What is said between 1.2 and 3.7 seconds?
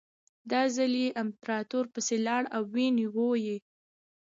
امپراتور پسې لاړل او ونیو یې.